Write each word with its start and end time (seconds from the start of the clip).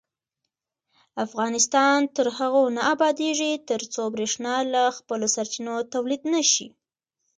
افغانستان 1.25 1.97
تر 2.15 2.27
هغو 2.37 2.63
نه 2.75 2.81
ابادیږي، 2.93 3.51
ترڅو 3.69 4.01
بریښنا 4.13 4.55
له 4.73 4.83
خپلو 4.97 5.27
سرچینو 5.35 5.75
تولید 5.93 6.21
نشي. 6.33 6.67